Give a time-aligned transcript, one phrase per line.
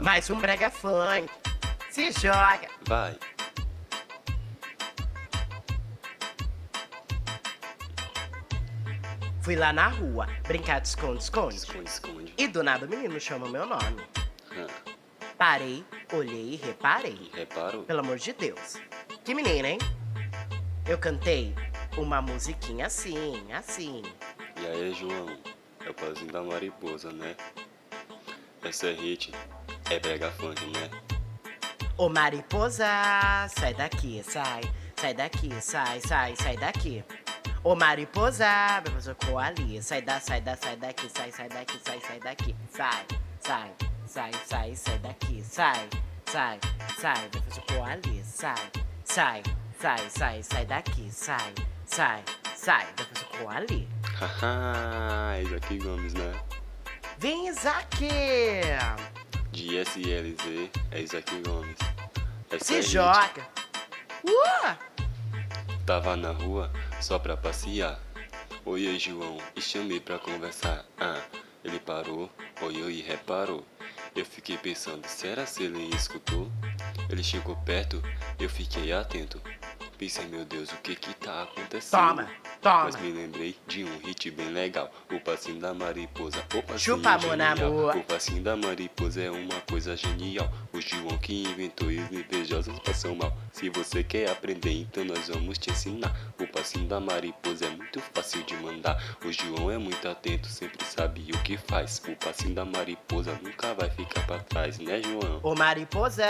[0.00, 1.28] Mais um brega funk.
[1.90, 2.68] Se joga.
[2.86, 3.18] Vai.
[9.40, 11.56] Fui lá na rua brincar de esconde-esconde.
[11.56, 12.34] Esconde, esconde.
[12.36, 14.04] E do nada o menino chama meu nome.
[15.38, 17.30] Parei, olhei e reparei.
[17.32, 17.84] reparou?
[17.84, 18.80] Pelo amor de Deus.
[19.24, 19.78] Que menina, hein?
[20.86, 21.54] Eu cantei
[21.96, 24.02] uma musiquinha assim, assim.
[24.60, 25.38] E aí, João?
[25.84, 27.36] É o pazinho da mariposa, né?
[28.66, 29.32] Essa é hit.
[29.88, 30.90] É brega funk, né?
[31.96, 32.84] Ô mariposa,
[33.48, 34.60] sai daqui, sai.
[34.96, 37.04] Sai daqui, sai, sai, sai daqui.
[37.62, 39.80] Ô mariposa, fazer cor ali.
[39.80, 42.56] Sai da, sai da, sai daqui, sai, sai daqui, sai, sai daqui.
[42.68, 43.06] Sai,
[43.38, 43.70] sai,
[44.06, 45.44] sai, sai, sai daqui.
[45.44, 45.88] Sai,
[46.26, 46.58] sai,
[47.00, 48.24] sai, fazer cor ali.
[48.24, 48.70] Sai,
[49.04, 49.42] sai,
[49.80, 51.08] sai, sai, sai daqui.
[51.12, 51.54] Sai,
[51.84, 52.24] sai,
[52.56, 53.88] sai, fazer cor ali.
[54.18, 56.32] Haha, Isaac Gomes, né?
[57.18, 57.96] Vem, Isaac!
[59.50, 61.78] De SLZ é Isaac Gomes.
[62.50, 62.90] Essa Se é hit.
[62.90, 63.48] joga!
[64.24, 64.76] Uh!
[65.86, 67.98] Tava na rua só pra passear.
[68.64, 70.84] Oi, oi, João, e chamei pra conversar.
[70.98, 71.22] Ah,
[71.64, 73.64] ele parou, olhou e reparou.
[74.14, 76.50] Eu fiquei pensando, será se ele escutou?
[77.08, 78.02] Ele chegou perto,
[78.38, 79.40] eu fiquei atento.
[79.96, 82.00] Pensei, meu Deus, o que que tá acontecendo?
[82.08, 82.84] Toma, toma.
[82.84, 84.90] Mas me lembrei de um hit bem legal.
[85.10, 86.38] O passinho da mariposa.
[86.54, 87.96] O passinho Chupa, genial.
[87.96, 90.50] O passinho da mariposa é uma coisa genial.
[90.72, 93.36] O João que inventou e os invejosos passam mal.
[93.52, 96.14] Se você quer aprender, então nós vamos te ensinar.
[96.38, 98.96] O passinho da mariposa é muito fácil de mandar.
[99.24, 102.02] O João é muito atento, sempre sabe o que faz.
[102.08, 105.40] O passinho da mariposa nunca vai ficar pra trás, né, João?
[105.42, 106.24] Ô mariposa,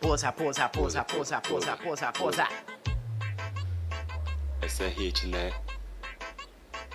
[0.00, 2.75] posa, posa, posa, posa, posa, posa, posa.
[4.66, 5.52] Essa é hit, né?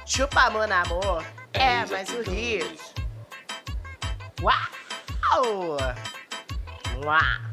[0.06, 2.78] Chupa amor na amor, é, Isaac mais o hit.
[4.42, 5.78] Uau!
[7.06, 7.51] Uau!